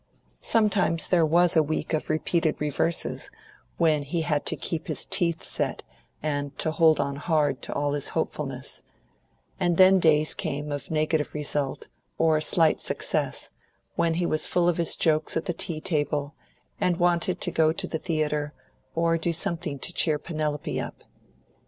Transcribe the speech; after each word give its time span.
Sometimes 0.39 1.07
there 1.09 1.27
was 1.27 1.55
a 1.55 1.61
week 1.61 1.93
of 1.93 2.09
repeated 2.09 2.55
reverses, 2.59 3.29
when 3.77 4.01
he 4.01 4.21
had 4.21 4.47
to 4.47 4.55
keep 4.55 4.87
his 4.87 5.05
teeth 5.05 5.43
set 5.43 5.83
and 6.23 6.57
to 6.57 6.71
hold 6.71 6.99
on 6.99 7.17
hard 7.17 7.61
to 7.61 7.73
all 7.73 7.93
his 7.93 8.09
hopefulness; 8.17 8.81
and 9.59 9.77
then 9.77 9.99
days 9.99 10.33
came 10.33 10.71
of 10.71 10.89
negative 10.89 11.35
result 11.35 11.87
or 12.17 12.41
slight 12.41 12.79
success, 12.79 13.51
when 13.93 14.15
he 14.15 14.25
was 14.25 14.47
full 14.47 14.67
of 14.67 14.77
his 14.77 14.95
jokes 14.95 15.37
at 15.37 15.45
the 15.45 15.53
tea 15.53 15.79
table, 15.79 16.33
and 16.79 16.97
wanted 16.97 17.39
to 17.39 17.51
go 17.51 17.71
to 17.71 17.85
the 17.85 17.99
theatre, 17.99 18.53
or 18.95 19.17
to 19.19 19.29
do 19.29 19.33
something 19.33 19.77
to 19.77 19.93
cheer 19.93 20.17
Penelope 20.17 20.79
up. 20.81 21.03